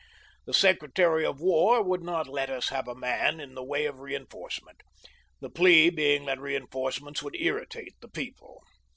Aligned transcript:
The 0.45 0.53
Secretary 0.55 1.23
of 1.23 1.39
War 1.41 1.83
would 1.83 2.01
not 2.01 2.27
let 2.27 2.49
us 2.49 2.69
have 2.69 2.87
a 2.87 2.95
man 2.95 3.39
in 3.39 3.53
the 3.53 3.63
way 3.63 3.85
of 3.85 3.97
reen 3.97 4.27
forcement, 4.27 4.81
the 5.41 5.49
plea 5.51 5.91
being 5.91 6.25
that 6.25 6.39
reinforcements 6.39 7.21
would 7.21 7.35
irritate 7.35 7.93
the 8.01 8.07
people. 8.09 8.63